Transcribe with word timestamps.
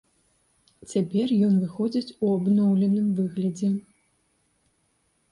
Цяпер 0.93 1.33
ён 1.47 1.53
выходзіць 1.63 2.15
у 2.15 2.25
абноўленым 2.37 3.11
выглядзе. 3.19 3.69